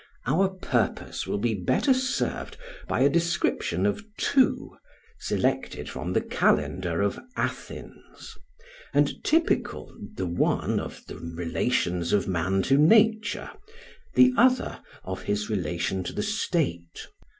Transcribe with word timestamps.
Our 0.25 0.49
purpose 0.49 1.27
will 1.27 1.37
be 1.37 1.53
better 1.53 1.93
served 1.93 2.57
by 2.87 3.01
a 3.01 3.07
description 3.07 3.85
of 3.85 4.03
two, 4.17 4.75
selected 5.19 5.91
from 5.91 6.13
the 6.13 6.21
calendar 6.21 7.03
of 7.03 7.19
Athens, 7.37 8.35
and 8.95 9.23
typical, 9.23 9.95
the 10.15 10.25
one 10.25 10.79
of 10.79 11.03
the 11.05 11.19
relations 11.19 12.13
of 12.13 12.27
man 12.27 12.63
to 12.63 12.79
nature, 12.79 13.51
the 14.15 14.33
other 14.35 14.79
of 15.03 15.21
his 15.21 15.51
relation 15.51 16.03
to 16.05 16.13
the 16.13 16.23
state. 16.23 17.05